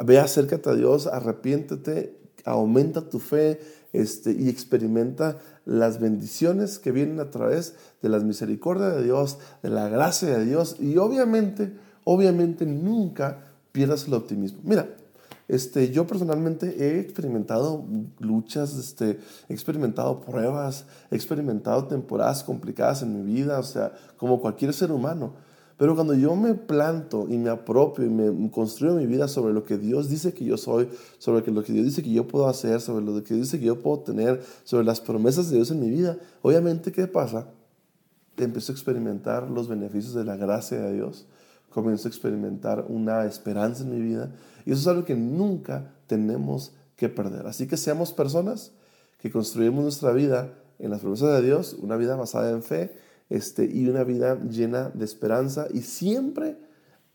ve 0.04 0.20
acércate 0.20 0.70
a 0.70 0.74
Dios, 0.74 1.08
arrepiéntete, 1.08 2.18
aumenta 2.46 3.10
tu 3.10 3.20
fe 3.20 3.60
este, 3.92 4.32
y 4.32 4.50
experimenta 4.50 5.38
las 5.66 6.00
bendiciones 6.00 6.80
que 6.80 6.92
vienen 6.92 7.20
a 7.20 7.32
través 7.32 7.76
de 8.02 8.10
las 8.10 8.24
misericordias 8.24 8.96
de 8.96 9.04
Dios, 9.04 9.38
de 9.62 9.70
la 9.70 9.90
gracia 9.90 10.38
de 10.38 10.46
Dios 10.46 10.78
y 10.80 10.98
obviamente 10.98 11.74
obviamente 12.06 12.66
nunca 12.66 13.40
pierdas 13.72 14.08
el 14.08 14.14
optimismo. 14.14 14.60
Mira, 14.64 14.88
este, 15.48 15.92
yo 15.92 16.08
personalmente 16.08 16.76
he 16.80 17.00
experimentado 17.00 17.86
luchas, 18.20 18.76
este, 18.78 19.20
he 19.50 19.54
experimentado 19.54 20.22
pruebas, 20.22 20.86
he 21.12 21.16
experimentado 21.16 21.86
temporadas 21.86 22.44
complicadas 22.44 23.02
en 23.02 23.16
mi 23.16 23.34
vida, 23.34 23.60
o 23.60 23.64
sea, 23.64 23.94
como 24.18 24.40
cualquier 24.40 24.74
ser 24.74 24.92
humano. 24.92 25.34
Pero 25.78 25.96
cuando 25.96 26.14
yo 26.14 26.36
me 26.36 26.54
planto 26.54 27.28
y 27.30 27.38
me 27.38 27.50
apropio 27.50 28.06
y 28.06 28.10
me 28.10 28.52
construyo 28.52 28.94
mi 28.94 29.06
vida 29.06 29.28
sobre 29.28 29.54
lo 29.54 29.64
que 29.64 29.78
Dios 29.78 30.08
dice 30.08 30.34
que 30.34 30.46
yo 30.46 30.56
soy, 30.56 30.88
sobre 31.18 31.52
lo 31.52 31.64
que 31.64 31.74
Dios 31.74 31.86
dice 31.86 32.04
que 32.04 32.12
yo 32.12 32.28
puedo 32.28 32.48
hacer, 32.48 32.80
sobre 32.80 33.04
lo 33.04 33.14
que 33.24 33.34
Dios 33.34 33.48
dice 33.48 33.60
que 33.60 33.66
yo 33.66 33.82
puedo 33.82 34.00
tener, 34.00 34.42
sobre 34.64 34.86
las 34.86 35.02
promesas 35.02 35.50
de 35.50 35.58
Dios 35.58 35.72
en 35.72 35.80
mi 35.80 35.90
vida, 35.90 36.18
obviamente, 36.42 36.92
¿qué 36.92 37.08
pasa? 37.08 37.48
Empiezo 38.38 38.72
a 38.72 38.76
experimentar 38.76 39.50
los 39.50 39.68
beneficios 39.68 40.14
de 40.14 40.24
la 40.24 40.38
gracia 40.38 40.80
de 40.80 40.94
Dios 40.94 41.26
comienzo 41.74 42.08
a 42.08 42.12
experimentar 42.12 42.86
una 42.88 43.26
esperanza 43.26 43.84
en 43.84 43.92
mi 43.92 44.02
vida. 44.02 44.32
Y 44.66 44.72
eso 44.72 44.82
es 44.82 44.88
algo 44.88 45.06
que 45.06 45.16
nunca 45.16 45.92
tenemos 46.08 46.74
que 46.96 47.10
perder. 47.10 47.48
Así 47.48 47.68
que 47.68 47.78
seamos 47.78 48.14
personas 48.14 48.72
que 49.18 49.32
construimos 49.32 49.84
nuestra 49.84 50.12
vida 50.12 50.54
en 50.80 50.92
las 50.92 51.02
promesas 51.02 51.34
de 51.34 51.42
Dios, 51.42 51.74
una 51.82 51.96
vida 51.98 52.16
basada 52.16 52.52
en 52.52 52.64
fe 52.64 52.96
este, 53.30 53.66
y 53.66 53.88
una 53.90 54.04
vida 54.04 54.40
llena 54.42 54.90
de 54.90 55.04
esperanza. 55.04 55.68
Y 55.74 55.82
siempre 55.82 56.58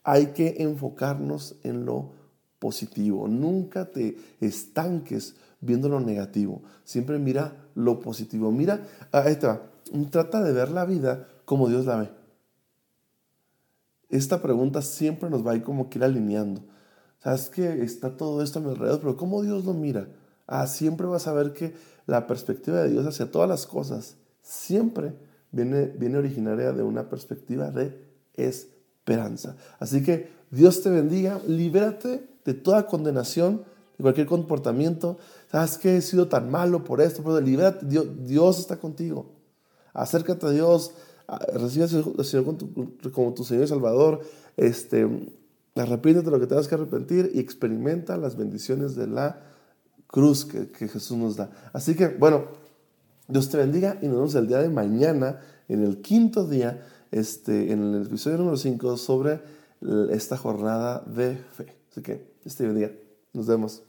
hay 0.02 0.28
que 0.28 0.56
enfocarnos 0.58 1.56
en 1.62 1.84
lo 1.86 2.12
positivo. 2.58 3.28
Nunca 3.28 3.90
te 3.90 4.16
estanques 4.40 5.36
viendo 5.60 5.88
lo 5.88 6.00
negativo. 6.00 6.62
Siempre 6.82 7.18
mira 7.18 7.68
lo 7.74 8.00
positivo. 8.00 8.50
Mira, 8.50 8.82
ahí 9.12 9.36
te 9.36 9.46
va. 9.46 9.62
Trata 10.10 10.42
de 10.42 10.52
ver 10.52 10.70
la 10.70 10.84
vida 10.84 11.28
como 11.44 11.68
Dios 11.68 11.86
la 11.86 11.96
ve 11.96 12.17
esta 14.08 14.40
pregunta 14.42 14.82
siempre 14.82 15.28
nos 15.30 15.46
va 15.46 15.52
a 15.52 15.56
ir 15.56 15.62
como 15.62 15.90
que 15.90 15.98
ir 15.98 16.04
alineando. 16.04 16.62
Sabes 17.22 17.48
que 17.48 17.82
está 17.82 18.16
todo 18.16 18.42
esto 18.42 18.58
a 18.58 18.62
mi 18.62 18.70
alrededor, 18.70 19.00
pero 19.00 19.16
¿cómo 19.16 19.42
Dios 19.42 19.64
lo 19.64 19.74
mira? 19.74 20.08
Ah, 20.46 20.66
siempre 20.66 21.06
vas 21.06 21.26
a 21.26 21.32
ver 21.32 21.52
que 21.52 21.74
la 22.06 22.26
perspectiva 22.26 22.80
de 22.82 22.90
Dios 22.90 23.06
hacia 23.06 23.30
todas 23.30 23.48
las 23.48 23.66
cosas 23.66 24.16
siempre 24.40 25.14
viene, 25.50 25.86
viene 25.86 26.18
originaria 26.18 26.72
de 26.72 26.82
una 26.82 27.08
perspectiva 27.08 27.70
de 27.70 28.08
esperanza. 28.34 29.56
Así 29.78 30.02
que 30.02 30.30
Dios 30.50 30.82
te 30.82 30.90
bendiga, 30.90 31.40
libérate 31.46 32.26
de 32.44 32.54
toda 32.54 32.86
condenación, 32.86 33.64
de 33.98 34.02
cualquier 34.02 34.26
comportamiento. 34.26 35.18
¿Sabes 35.50 35.76
que 35.76 35.96
he 35.96 36.00
sido 36.00 36.28
tan 36.28 36.50
malo 36.50 36.84
por 36.84 37.00
esto? 37.00 37.22
Pero 37.22 37.40
libérate, 37.40 37.84
Dios, 37.84 38.06
Dios 38.24 38.58
está 38.58 38.78
contigo. 38.78 39.32
Acércate 39.92 40.46
a 40.46 40.50
Dios, 40.50 40.92
recibe 41.54 41.85
al 41.85 42.25
Señor 42.25 42.56
como 43.12 43.35
tu, 43.35 43.44
Señor 43.44 43.64
y 43.64 43.68
Salvador. 43.68 44.20
Este, 44.56 45.06
arrepiéntete 45.75 46.26
de 46.26 46.30
lo 46.30 46.40
que 46.40 46.47
tengas 46.47 46.68
que 46.68 46.75
arrepentir 46.75 47.30
y 47.35 47.38
experimenta 47.38 48.16
las 48.16 48.37
bendiciones 48.37 48.97
de 48.97 49.06
la 49.06 49.42
cruz 50.06 50.44
que, 50.44 50.68
que 50.68 50.88
Jesús 50.88 51.16
nos 51.16 51.37
da. 51.37 51.50
Así 51.73 51.94
que, 51.94 52.08
bueno, 52.08 52.47
Dios 53.28 53.50
te 53.50 53.58
bendiga 53.58 53.99
y 54.00 54.06
nos 54.06 54.16
vemos 54.16 54.35
el 54.35 54.49
día 54.49 54.58
de 54.58 54.70
mañana, 54.70 55.40
en 55.68 55.85
el 55.85 56.00
quinto 56.00 56.47
día, 56.47 56.87
este, 57.11 57.73
en 57.73 57.94
el 57.94 58.06
episodio 58.06 58.38
número 58.38 58.56
5, 58.56 58.97
sobre 58.97 59.40
esta 60.11 60.37
jornada 60.37 61.04
de 61.06 61.37
fe. 61.37 61.76
Así 61.90 62.00
que, 62.00 62.32
Dios 62.42 62.56
te 62.56 62.66
bendiga. 62.66 62.90
Nos 63.35 63.47
vemos. 63.47 63.82